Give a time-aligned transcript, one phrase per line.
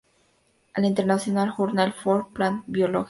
[0.75, 2.99] An International Journal for Plant Biology.